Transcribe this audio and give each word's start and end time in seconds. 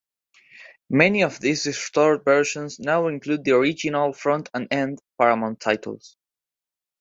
Many 0.89 1.21
of 1.21 1.39
these 1.39 1.67
restored 1.67 2.25
versions 2.25 2.79
now 2.79 3.05
include 3.07 3.43
the 3.45 3.51
original 3.51 4.13
front-and-end 4.13 4.99
Paramount 5.19 5.59
titles. 5.59 6.17